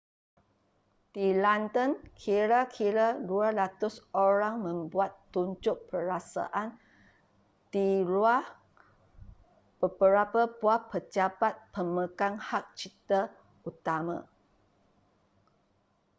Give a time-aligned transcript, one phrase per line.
[1.13, 1.91] di london
[2.21, 6.67] kira-kira 200 orang membuat tunjuk perasaan
[7.73, 8.41] di luar
[9.81, 13.21] beberapa buah pejabat pemegang hak cipta
[13.69, 14.17] utama